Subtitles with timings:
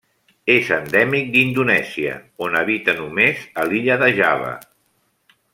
[0.53, 2.15] És endèmic d'Indonèsia,
[2.47, 4.51] on habita només a l'illa de Java.